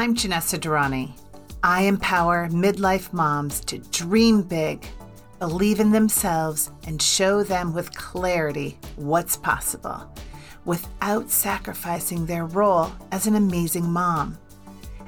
[0.00, 1.12] I'm Janessa Durrani.
[1.62, 4.86] I empower midlife moms to dream big,
[5.38, 10.10] believe in themselves, and show them with clarity what's possible
[10.64, 14.38] without sacrificing their role as an amazing mom.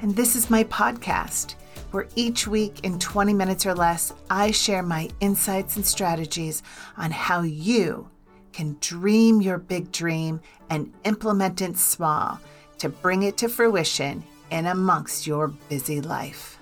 [0.03, 1.55] And this is my podcast,
[1.89, 6.61] where each week in 20 minutes or less, I share my insights and strategies
[6.97, 8.11] on how you
[8.51, 10.39] can dream your big dream
[10.69, 12.39] and implement it small
[12.77, 16.59] to bring it to fruition in amongst your busy life.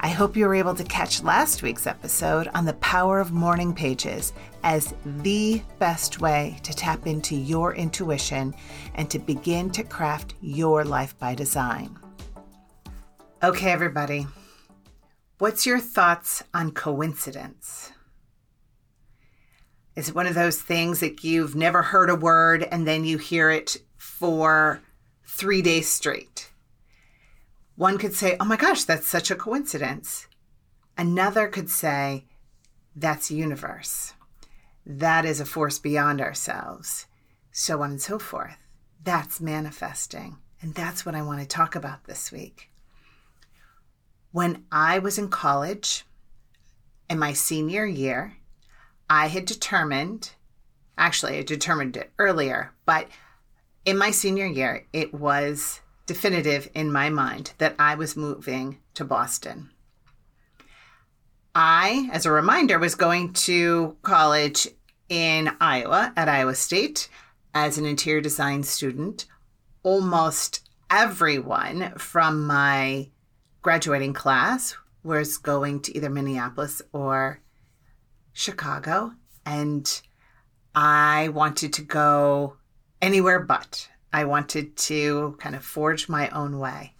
[0.00, 3.74] I hope you were able to catch last week's episode on the power of morning
[3.74, 4.32] pages
[4.62, 8.54] as the best way to tap into your intuition
[8.94, 11.98] and to begin to craft your life by design.
[13.42, 14.26] Okay, everybody,
[15.38, 17.92] what's your thoughts on coincidence?
[19.94, 23.16] Is it one of those things that you've never heard a word and then you
[23.16, 24.82] hear it for
[25.26, 26.35] three days straight?
[27.76, 30.28] One could say, oh my gosh, that's such a coincidence.
[30.96, 32.24] Another could say,
[32.94, 34.14] that's universe.
[34.86, 37.06] That is a force beyond ourselves.
[37.52, 38.56] So on and so forth.
[39.02, 40.38] That's manifesting.
[40.62, 42.70] And that's what I want to talk about this week.
[44.32, 46.04] When I was in college,
[47.10, 48.36] in my senior year,
[49.08, 50.30] I had determined,
[50.96, 53.08] actually, I determined it earlier, but
[53.84, 59.04] in my senior year, it was definitive in my mind that I was moving to
[59.04, 59.70] Boston.
[61.54, 64.68] I, as a reminder, was going to college
[65.08, 67.08] in Iowa at Iowa State
[67.54, 69.24] as an interior design student.
[69.82, 73.08] Almost everyone from my
[73.62, 77.40] graduating class was going to either Minneapolis or
[78.32, 79.12] Chicago.
[79.46, 80.02] And
[80.74, 82.56] I wanted to go
[83.00, 83.88] anywhere but.
[84.16, 86.94] I wanted to kind of forge my own way.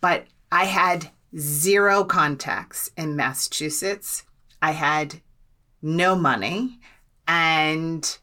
[0.00, 4.22] But I had zero contacts in Massachusetts.
[4.62, 5.20] I had
[5.82, 6.80] no money.
[7.28, 8.16] And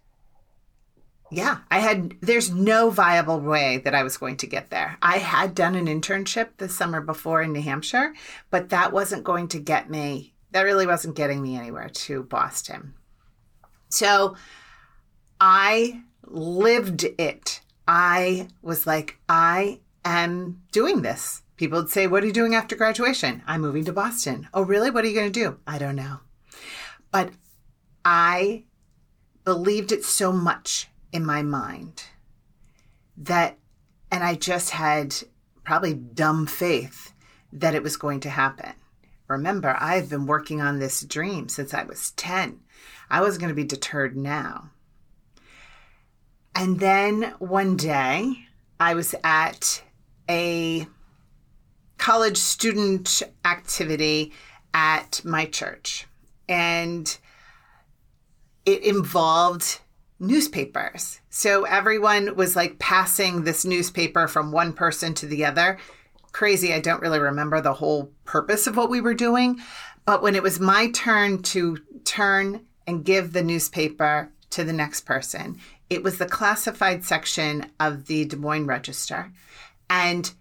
[1.29, 4.97] yeah, I had, there's no viable way that I was going to get there.
[5.03, 8.15] I had done an internship the summer before in New Hampshire,
[8.49, 12.95] but that wasn't going to get me, that really wasn't getting me anywhere to Boston.
[13.89, 14.35] So
[15.39, 17.61] I lived it
[17.91, 21.41] I was like, I am doing this.
[21.57, 23.41] People would say, What are you doing after graduation?
[23.47, 24.47] I'm moving to Boston.
[24.53, 24.91] Oh, really?
[24.91, 25.57] What are you going to do?
[25.65, 26.19] I don't know.
[27.11, 27.31] But
[28.05, 28.65] I
[29.43, 32.03] believed it so much in my mind
[33.17, 33.57] that,
[34.11, 35.15] and I just had
[35.63, 37.13] probably dumb faith
[37.51, 38.73] that it was going to happen.
[39.27, 42.59] Remember, I've been working on this dream since I was 10.
[43.09, 44.69] I was going to be deterred now.
[46.59, 48.33] And then one day
[48.81, 49.81] I was at
[50.29, 50.85] a
[51.97, 54.33] college student activity
[54.73, 56.05] at my church.
[56.49, 57.17] And
[58.65, 59.79] it involved
[60.19, 61.21] newspapers.
[61.29, 65.79] So everyone was like passing this newspaper from one person to the other.
[66.33, 69.61] Crazy, I don't really remember the whole purpose of what we were doing.
[70.03, 75.05] But when it was my turn to turn and give the newspaper to the next
[75.05, 75.57] person,
[75.89, 79.31] it was the classified section of the Des Moines Register.
[79.89, 80.31] And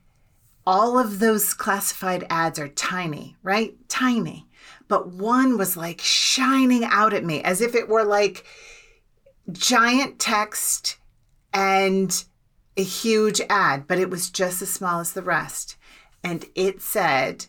[0.66, 3.75] all of those classified ads are tiny, right?
[3.88, 4.47] Tiny.
[4.86, 8.44] But one was like shining out at me as if it were like
[9.50, 10.98] giant text
[11.54, 12.25] and
[12.76, 15.76] a huge ad, but it was just as small as the rest.
[16.22, 17.47] And it said,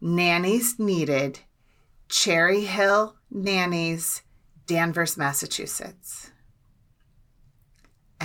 [0.00, 1.40] Nannies needed,
[2.08, 4.22] Cherry Hill Nannies,
[4.66, 6.30] Danvers, Massachusetts.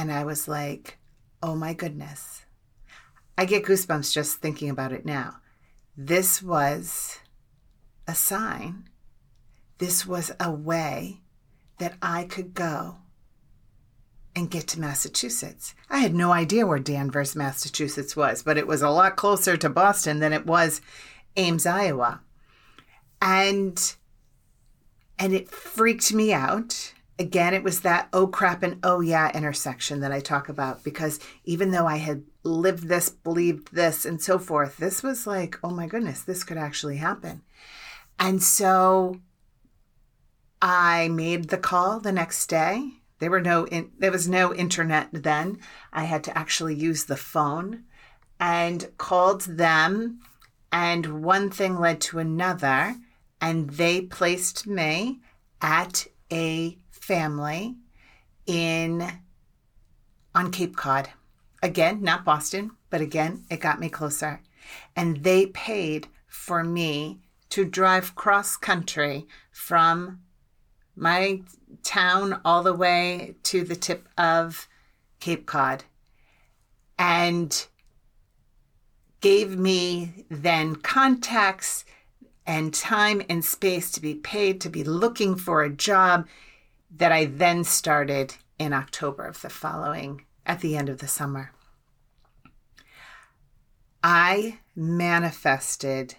[0.01, 0.97] And I was like,
[1.43, 2.41] oh my goodness.
[3.37, 5.35] I get goosebumps just thinking about it now.
[5.95, 7.19] This was
[8.07, 8.89] a sign.
[9.77, 11.21] This was a way
[11.77, 12.95] that I could go
[14.35, 15.75] and get to Massachusetts.
[15.87, 19.69] I had no idea where Danvers, Massachusetts was, but it was a lot closer to
[19.69, 20.81] Boston than it was
[21.37, 22.21] Ames, Iowa.
[23.21, 23.95] And
[25.19, 30.01] and it freaked me out again, it was that oh crap and oh yeah intersection
[30.01, 34.39] that I talk about because even though I had lived this, believed this, and so
[34.39, 37.43] forth, this was like, oh my goodness, this could actually happen.
[38.19, 39.21] And so
[40.61, 42.89] I made the call the next day.
[43.19, 45.59] There were no in, there was no internet then.
[45.93, 47.83] I had to actually use the phone
[48.39, 50.19] and called them
[50.71, 52.95] and one thing led to another
[53.39, 55.19] and they placed me
[55.61, 57.75] at a family
[58.45, 59.11] in
[60.33, 61.09] on Cape Cod.
[61.61, 64.41] Again, not Boston, but again, it got me closer.
[64.95, 67.19] and they paid for me
[67.49, 70.21] to drive cross country from
[70.95, 71.41] my
[71.83, 74.67] town all the way to the tip of
[75.19, 75.83] Cape Cod
[76.97, 77.67] and
[79.19, 81.83] gave me then contacts
[82.45, 86.27] and time and space to be paid to be looking for a job
[86.95, 91.51] that I then started in October of the following, at the end of the summer.
[94.03, 96.15] I manifested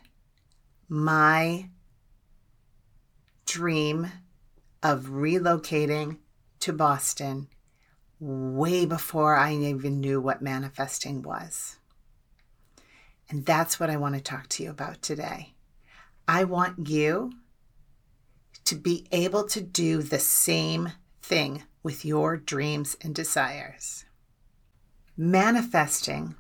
[0.89, 1.69] my
[3.45, 4.11] dream
[4.83, 6.19] of relocating
[6.61, 7.49] to Boston
[8.21, 11.77] way before I even knew what manifesting was.
[13.29, 15.55] And that's what I want to talk to you about today.
[16.29, 17.33] I want you
[18.73, 24.07] to be able to do the same thing with your dreams and desires.
[25.15, 26.37] Manifesting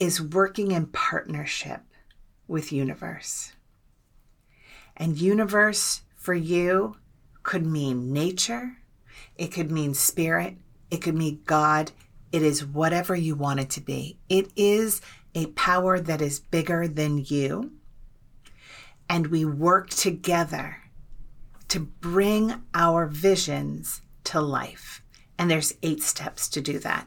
[0.00, 1.82] is working in partnership
[2.48, 3.52] with universe.
[4.96, 6.96] And universe for you
[7.44, 8.78] could mean nature,
[9.36, 10.56] it could mean spirit,
[10.90, 11.92] it could mean God.
[12.32, 14.18] It is whatever you want it to be.
[14.28, 15.02] It is
[15.36, 17.74] a power that is bigger than you.
[19.12, 20.78] And we work together
[21.68, 25.02] to bring our visions to life.
[25.38, 27.06] And there's eight steps to do that.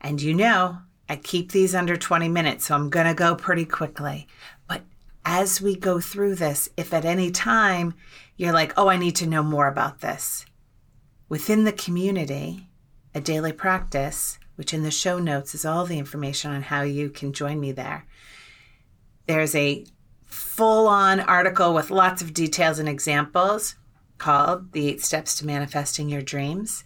[0.00, 3.66] And you know, I keep these under 20 minutes, so I'm going to go pretty
[3.66, 4.26] quickly.
[4.66, 4.80] But
[5.26, 7.92] as we go through this, if at any time
[8.38, 10.46] you're like, oh, I need to know more about this,
[11.28, 12.70] within the community,
[13.14, 17.10] a daily practice, which in the show notes is all the information on how you
[17.10, 18.06] can join me there,
[19.26, 19.84] there's a
[20.34, 23.76] full on article with lots of details and examples
[24.18, 26.84] called The Eight Steps to Manifesting Your Dreams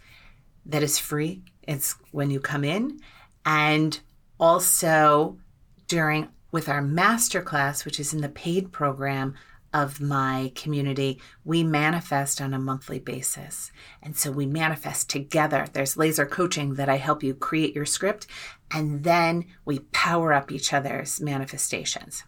[0.66, 1.42] that is free.
[1.62, 3.00] It's when you come in.
[3.44, 3.98] And
[4.38, 5.38] also
[5.86, 9.34] during with our masterclass, which is in the paid program
[9.74, 13.70] of my community, we manifest on a monthly basis.
[14.02, 15.66] And so we manifest together.
[15.72, 18.26] There's laser coaching that I help you create your script,
[18.70, 22.24] and then we power up each other's manifestations.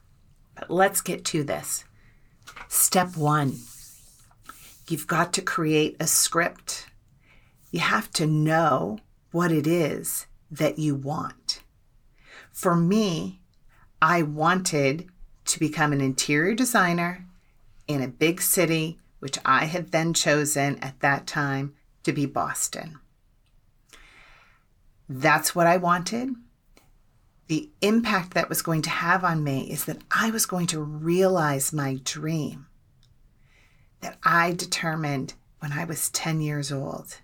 [0.60, 1.84] But let's get to this.
[2.68, 3.58] Step one
[4.88, 6.86] you've got to create a script.
[7.70, 8.98] You have to know
[9.30, 11.62] what it is that you want.
[12.52, 13.40] For me,
[14.02, 15.08] I wanted
[15.46, 17.24] to become an interior designer
[17.86, 22.98] in a big city, which I had then chosen at that time to be Boston.
[25.08, 26.34] That's what I wanted.
[27.50, 30.80] The impact that was going to have on me is that I was going to
[30.80, 32.68] realize my dream
[34.02, 37.18] that I determined when I was 10 years old.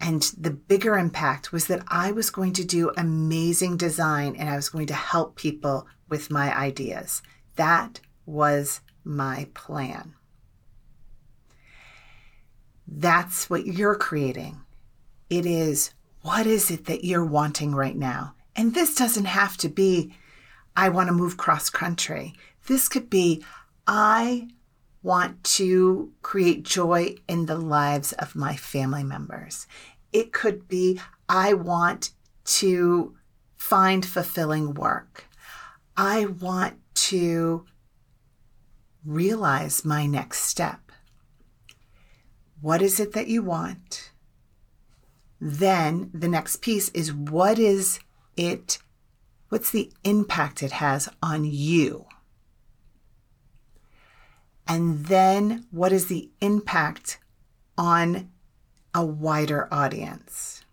[0.00, 4.54] And the bigger impact was that I was going to do amazing design and I
[4.54, 7.20] was going to help people with my ideas.
[7.56, 10.14] That was my plan.
[12.86, 14.60] That's what you're creating.
[15.28, 18.36] It is what is it that you're wanting right now?
[18.56, 20.14] And this doesn't have to be,
[20.76, 22.34] I want to move cross country.
[22.66, 23.44] This could be,
[23.86, 24.48] I
[25.02, 29.66] want to create joy in the lives of my family members.
[30.12, 32.10] It could be, I want
[32.44, 33.16] to
[33.56, 35.26] find fulfilling work.
[35.96, 37.66] I want to
[39.04, 40.92] realize my next step.
[42.60, 44.12] What is it that you want?
[45.40, 47.98] Then the next piece is what is
[48.36, 48.78] it,
[49.48, 52.06] what's the impact it has on you?
[54.66, 57.18] And then what is the impact
[57.76, 58.30] on
[58.94, 60.64] a wider audience.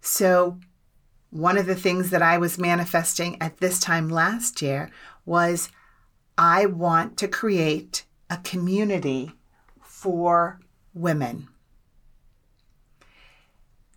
[0.00, 0.58] So,
[1.30, 4.90] one of the things that I was manifesting at this time last year
[5.26, 5.68] was
[6.38, 9.32] I want to create a community
[9.82, 10.60] for
[10.94, 11.48] women.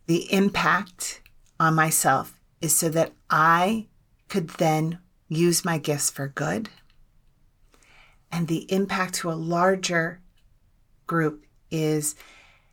[0.08, 1.22] The impact
[1.60, 3.88] on myself is so that I
[4.28, 6.70] could then use my gifts for good.
[8.32, 10.22] And the impact to a larger
[11.08, 12.16] group is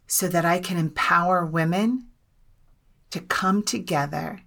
[0.06, 2.08] so that I can empower women
[3.10, 4.42] to come together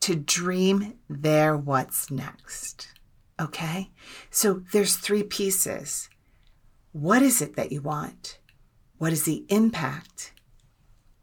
[0.00, 2.88] to dream their what's next.
[3.40, 3.90] Okay?
[4.30, 6.08] So there's three pieces.
[6.92, 8.38] What is it that you want?
[8.98, 10.32] What is the impact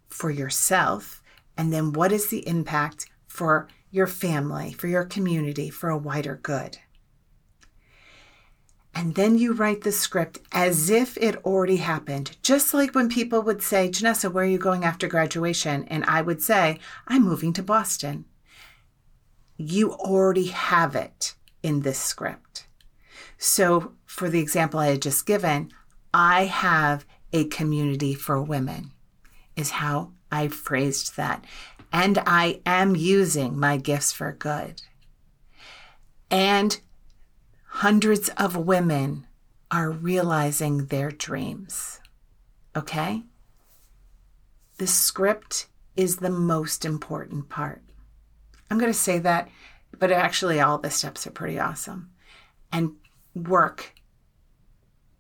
[0.08, 1.19] for yourself?
[1.60, 6.40] And then what is the impact for your family, for your community, for a wider
[6.42, 6.78] good?
[8.96, 12.38] And then you write the script as if it already happened.
[12.44, 15.84] Just like when people would say, Janessa, where are you going after graduation?
[15.90, 18.24] And I would say, I'm moving to Boston.
[19.58, 22.68] you already have it in this script.
[23.38, 25.72] So, for the example I had just given,
[26.14, 28.94] I have a community for women,
[29.58, 31.44] is how I phrased that.
[31.92, 34.84] And I am using my gifts for good.
[36.30, 36.80] And
[37.66, 39.26] hundreds of women
[39.72, 42.00] are realizing their dreams.
[42.76, 43.24] Okay?
[44.78, 47.82] The script is the most important part.
[48.70, 49.50] I'm going to say that,
[49.98, 52.12] but actually, all the steps are pretty awesome.
[52.72, 52.96] And
[53.36, 53.94] work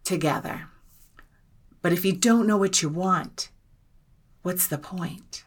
[0.03, 0.67] together.
[1.81, 3.49] But if you don't know what you want,
[4.41, 5.43] what's the point?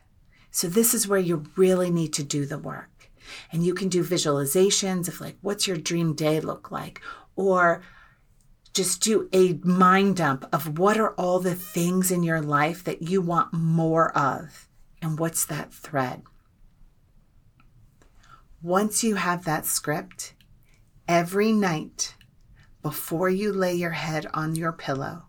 [0.50, 3.10] So, this is where you really need to do the work.
[3.50, 7.00] And you can do visualizations of like, what's your dream day look like?
[7.36, 7.82] Or
[8.74, 13.02] just do a mind dump of what are all the things in your life that
[13.02, 14.68] you want more of?
[15.00, 16.22] And what's that thread?
[18.62, 20.34] Once you have that script,
[21.08, 22.14] every night
[22.82, 25.24] before you lay your head on your pillow,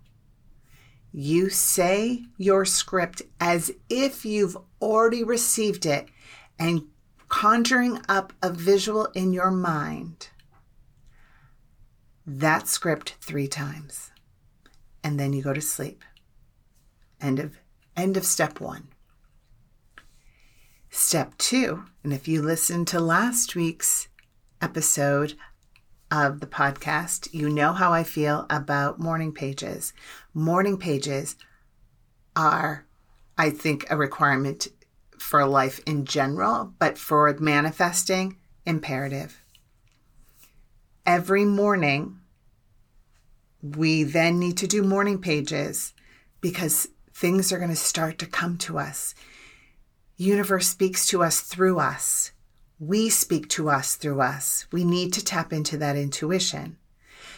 [1.13, 6.09] you say your script as if you've already received it
[6.57, 6.87] and
[7.29, 10.29] conjuring up a visual in your mind.
[12.25, 14.11] That script three times.
[15.03, 16.03] And then you go to sleep.
[17.21, 17.57] End of
[17.95, 18.87] end of step 1.
[20.89, 24.07] Step two, and if you listened to last week's
[24.61, 25.33] episode
[26.13, 29.93] of the podcast, you know how I feel about morning pages.
[30.33, 31.35] Morning pages
[32.35, 32.85] are,
[33.37, 34.67] I think, a requirement
[35.17, 39.43] for life in general, but for manifesting, imperative.
[41.05, 42.19] Every morning,
[43.61, 45.93] we then need to do morning pages
[46.41, 49.15] because things are going to start to come to us
[50.17, 52.31] universe speaks to us through us.
[52.85, 54.67] We speak to us through us.
[54.69, 56.75] We need to tap into that intuition.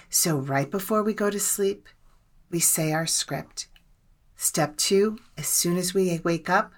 [0.09, 1.87] So, right before we go to sleep,
[2.49, 3.67] we say our script.
[4.35, 6.73] Step two, as soon as we wake up,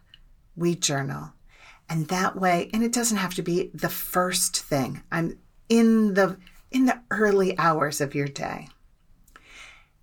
[0.57, 1.31] we journal.
[1.87, 5.01] And that way, and it doesn't have to be the first thing.
[5.13, 6.37] I'm in the
[6.69, 8.67] in the early hours of your day.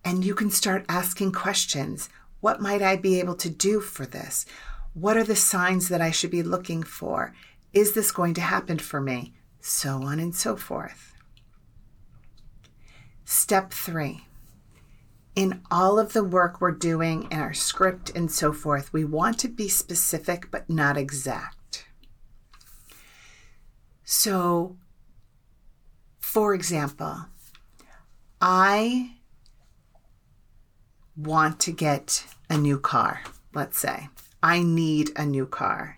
[0.02, 2.08] And you can start asking questions.
[2.40, 4.46] What might I be able to do for this?
[4.94, 7.34] What are the signs that I should be looking for?
[7.74, 9.34] Is this going to happen for me?
[9.60, 11.12] So on and so forth.
[13.24, 14.26] Step three.
[15.34, 19.40] In all of the work we're doing in our script and so forth, we want
[19.40, 21.86] to be specific but not exact.
[24.04, 24.76] So,
[26.20, 27.26] for example,
[28.40, 29.16] I
[31.16, 34.08] want to get a new car, let's say.
[34.42, 35.96] I need a new car.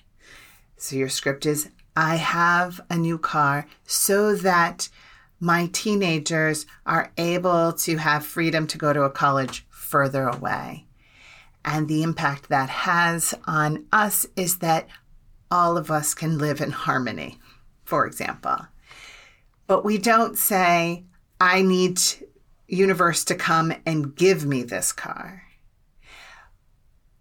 [0.77, 4.89] So your script is I have a new car so that
[5.41, 10.87] my teenagers are able to have freedom to go to a college further away.
[11.65, 14.89] And the impact that has on us is that
[15.51, 17.39] all of us can live in harmony,
[17.85, 18.67] for example.
[19.67, 21.05] But we don't say,
[21.41, 22.01] I need
[22.69, 25.46] universe to come and give me this car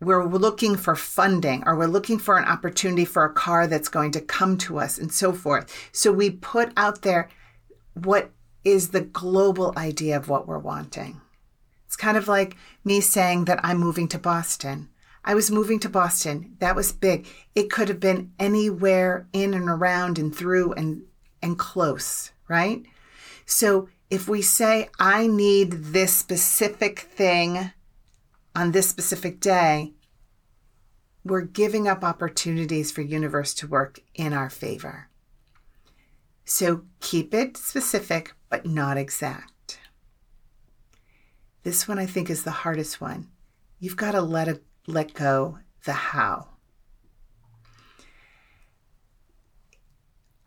[0.05, 4.11] we're looking for funding or we're looking for an opportunity for a car that's going
[4.11, 5.89] to come to us and so forth.
[5.91, 7.29] So we put out there
[7.93, 8.31] what
[8.63, 11.21] is the global idea of what we're wanting.
[11.85, 14.89] It's kind of like me saying that I'm moving to Boston.
[15.23, 16.55] I was moving to Boston.
[16.59, 17.27] That was big.
[17.55, 21.03] It could have been anywhere in and around and through and
[21.41, 22.83] and close, right?
[23.45, 27.71] So if we say I need this specific thing
[28.55, 29.93] on this specific day,
[31.25, 35.09] we're giving up opportunities for universe to work in our favor.
[36.45, 39.79] So keep it specific, but not exact.
[41.63, 43.29] This one I think is the hardest one.
[43.79, 46.49] You've got to let it, let go the how.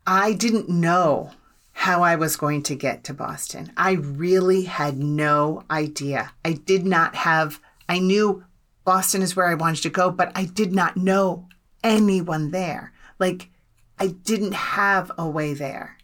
[0.07, 1.33] I didn't know
[1.73, 3.73] how I was going to get to Boston.
[3.77, 6.33] I really had no idea.
[6.45, 8.45] I did not have I knew
[8.89, 11.47] Boston is where I wanted to go, but I did not know
[11.85, 12.95] anyone there.
[13.19, 13.51] Like,
[13.99, 15.99] I didn't have a way there.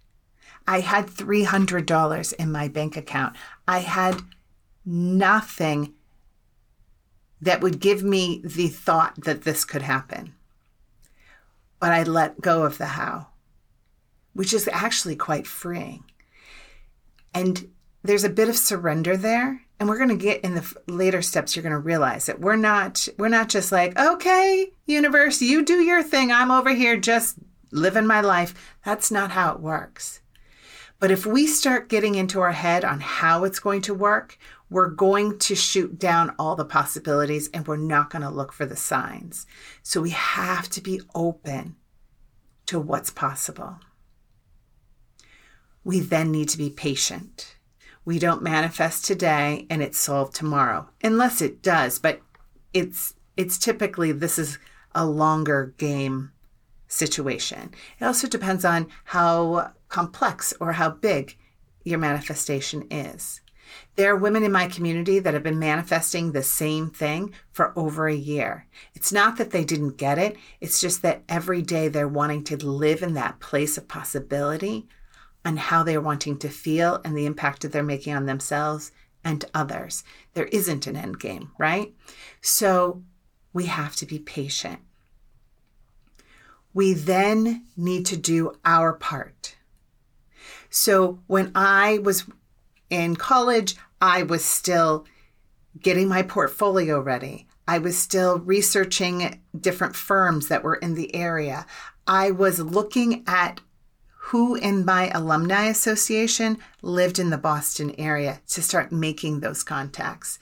[0.69, 3.37] I had $300 in my bank account.
[3.67, 4.21] I had
[4.85, 5.95] nothing
[7.41, 10.35] that would give me the thought that this could happen.
[11.81, 13.29] But I let go of the how,
[14.35, 16.05] which is actually quite freeing.
[17.33, 17.71] And
[18.03, 21.55] there's a bit of surrender there and we're going to get in the later steps
[21.55, 25.83] you're going to realize that we're not we're not just like okay universe you do
[25.83, 27.39] your thing i'm over here just
[27.75, 28.55] living my life.
[28.85, 30.21] That's not how it works.
[31.01, 34.39] But if we start getting into our head on how it's going to work,
[34.71, 38.65] we're going to shoot down all the possibilities and we're not going to look for
[38.65, 39.47] the signs.
[39.83, 41.77] So we have to be open
[42.67, 43.81] to what's possible.
[45.83, 47.54] We then need to be patient.
[48.05, 52.21] We don't manifest today and it's solved tomorrow, unless it does, but
[52.73, 54.59] it's it's typically this is
[54.95, 56.31] a longer game
[56.87, 57.73] situation.
[57.99, 61.37] It also depends on how complex or how big
[61.85, 63.41] your manifestation is.
[63.97, 68.07] There are women in my community that have been manifesting the same thing for over
[68.07, 68.67] a year.
[68.95, 72.57] It's not that they didn't get it, it's just that every day they're wanting to
[72.57, 74.87] live in that place of possibility
[75.45, 79.45] and how they're wanting to feel and the impact that they're making on themselves and
[79.55, 80.05] others.
[80.35, 81.93] There isn't an end game, right?
[82.41, 83.03] So
[83.53, 84.81] we have to be patient.
[86.73, 89.57] We then need to do our part.
[90.71, 92.25] So when I was
[92.91, 95.07] in college, I was still
[95.81, 97.47] getting my portfolio ready.
[97.67, 101.67] I was still researching different firms that were in the area.
[102.07, 103.61] I was looking at
[104.29, 110.39] who in my alumni association lived in the Boston area to start making those contacts.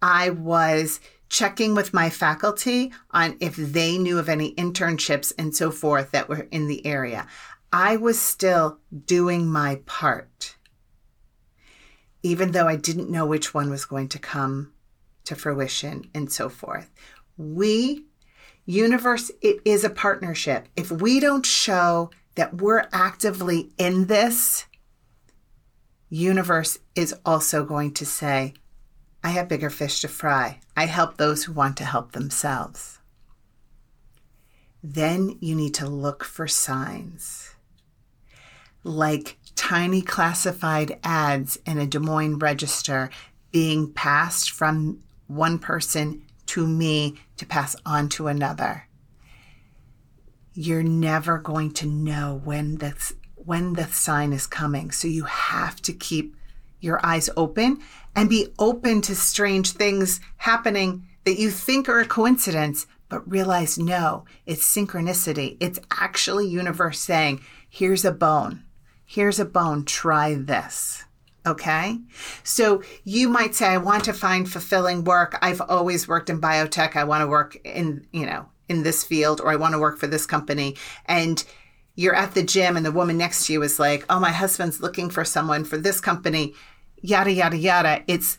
[0.00, 5.72] I was checking with my faculty on if they knew of any internships and so
[5.72, 7.26] forth that were in the area.
[7.72, 10.54] I was still doing my part,
[12.22, 14.72] even though I didn't know which one was going to come
[15.24, 16.88] to fruition and so forth.
[17.36, 18.04] We,
[18.64, 20.68] universe, it is a partnership.
[20.76, 24.66] If we don't show that we're actively in this,
[26.08, 28.54] universe is also going to say,
[29.22, 30.60] I have bigger fish to fry.
[30.76, 32.98] I help those who want to help themselves.
[34.82, 37.54] Then you need to look for signs
[38.84, 43.10] like tiny classified ads in a Des Moines register
[43.50, 48.86] being passed from one person to me to pass on to another.
[50.54, 54.90] You're never going to know when this when the sign is coming.
[54.90, 56.36] So you have to keep
[56.80, 57.80] your eyes open
[58.14, 63.78] and be open to strange things happening that you think are a coincidence, but realize
[63.78, 65.56] no, it's synchronicity.
[65.60, 68.62] It's actually universe saying, here's a bone.
[69.04, 69.84] Here's a bone.
[69.84, 71.04] Try this.
[71.46, 71.98] Okay.
[72.42, 75.38] So you might say, I want to find fulfilling work.
[75.42, 76.96] I've always worked in biotech.
[76.96, 79.98] I want to work in, you know, in this field or I want to work
[79.98, 80.76] for this company.
[81.06, 81.44] And
[81.94, 84.80] you're at the gym and the woman next to you is like, oh, my husband's
[84.80, 86.54] looking for someone for this company
[87.04, 88.02] yada, yada, yada.
[88.06, 88.38] It's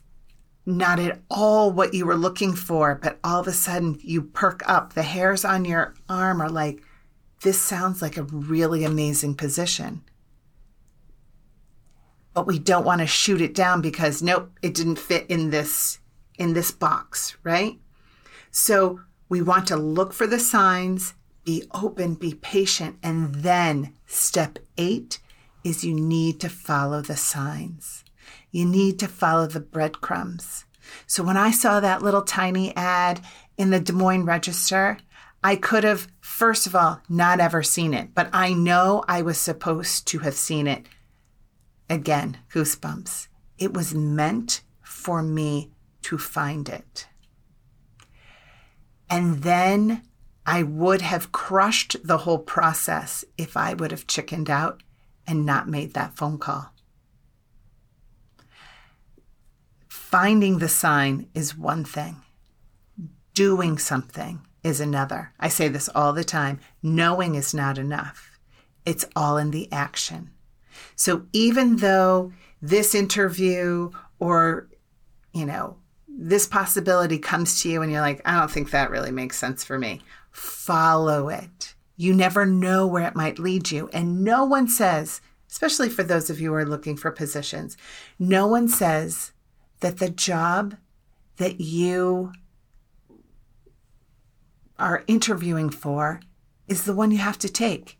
[0.65, 4.67] not at all what you were looking for, but all of a sudden you perk
[4.67, 4.93] up.
[4.93, 6.81] The hairs on your arm are like,
[7.43, 10.03] this sounds like a really amazing position.
[12.33, 15.99] But we don't want to shoot it down because nope, it didn't fit in this
[16.37, 17.79] in this box, right?
[18.51, 18.99] So
[19.35, 25.19] we want to look for the signs, be open, be patient, and then step 8
[25.61, 28.05] is you need to follow the signs.
[28.49, 30.63] You need to follow the breadcrumbs.
[31.05, 33.19] So when I saw that little tiny ad
[33.57, 34.99] in the Des Moines Register,
[35.43, 39.37] I could have, first of all, not ever seen it, but I know I was
[39.37, 40.85] supposed to have seen it.
[41.89, 43.27] Again, goosebumps.
[43.57, 45.71] It was meant for me
[46.03, 47.07] to find it.
[49.09, 50.01] And then
[50.45, 54.83] I would have crushed the whole process if I would have chickened out
[55.27, 56.71] and not made that phone call.
[59.87, 62.21] Finding the sign is one thing,
[63.33, 65.33] doing something is another.
[65.39, 68.39] I say this all the time knowing is not enough,
[68.85, 70.29] it's all in the action.
[70.95, 74.69] So even though this interview or,
[75.33, 75.77] you know,
[76.17, 79.63] this possibility comes to you and you're like, I don't think that really makes sense
[79.63, 80.01] for me,
[80.31, 81.75] follow it.
[81.97, 83.89] You never know where it might lead you.
[83.93, 87.77] And no one says, especially for those of you who are looking for positions,
[88.17, 89.33] no one says
[89.81, 90.75] that the job
[91.37, 92.31] that you
[94.79, 96.21] are interviewing for
[96.67, 97.97] is the one you have to take.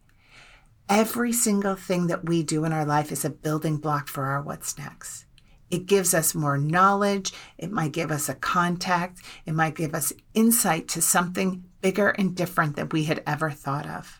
[0.87, 4.41] Every single thing that we do in our life is a building block for our
[4.41, 5.24] what's next.
[5.71, 7.33] It gives us more knowledge.
[7.57, 9.19] It might give us a contact.
[9.45, 13.87] It might give us insight to something bigger and different than we had ever thought
[13.87, 14.19] of.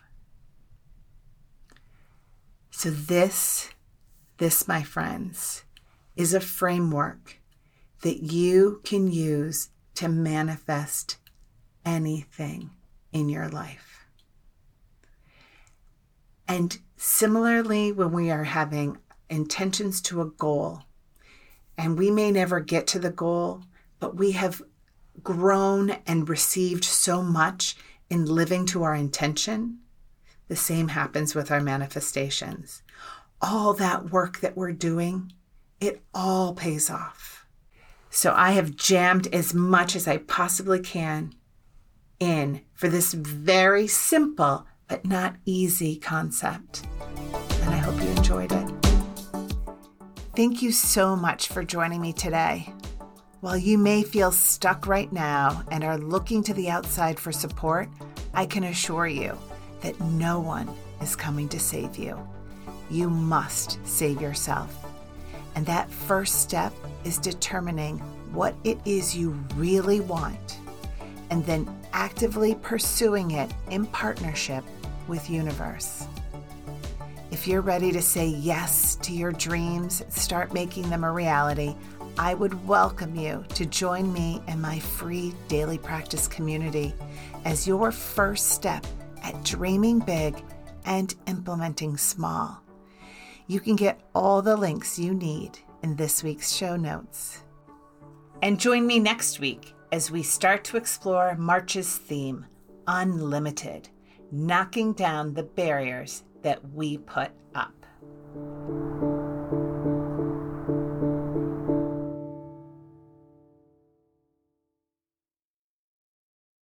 [2.70, 3.70] So, this,
[4.38, 5.64] this, my friends,
[6.14, 7.40] is a framework
[8.02, 11.16] that you can use to manifest
[11.84, 12.70] anything
[13.12, 14.06] in your life.
[16.46, 20.82] And similarly, when we are having intentions to a goal,
[21.78, 23.62] and we may never get to the goal,
[24.00, 24.62] but we have
[25.22, 27.76] grown and received so much
[28.08, 29.78] in living to our intention,
[30.48, 32.82] the same happens with our manifestations.
[33.40, 35.32] All that work that we're doing,
[35.80, 37.46] it all pays off.
[38.10, 41.34] So I have jammed as much as I possibly can
[42.18, 46.86] in for this very simple but not easy concept.
[47.62, 48.75] And I hope you enjoyed it.
[50.36, 52.70] Thank you so much for joining me today.
[53.40, 57.88] While you may feel stuck right now and are looking to the outside for support,
[58.34, 59.38] I can assure you
[59.80, 60.68] that no one
[61.00, 62.18] is coming to save you.
[62.90, 64.76] You must save yourself.
[65.54, 67.96] And that first step is determining
[68.34, 70.58] what it is you really want
[71.30, 74.64] and then actively pursuing it in partnership
[75.08, 76.06] with Universe.
[77.46, 81.76] If you're ready to say yes to your dreams, start making them a reality,
[82.18, 86.92] I would welcome you to join me in my free daily practice community
[87.44, 88.84] as your first step
[89.22, 90.34] at dreaming big
[90.86, 92.60] and implementing small.
[93.46, 97.44] You can get all the links you need in this week's show notes.
[98.42, 102.44] And join me next week as we start to explore March's theme,
[102.88, 103.88] Unlimited
[104.32, 107.72] knocking down the barriers that we put up.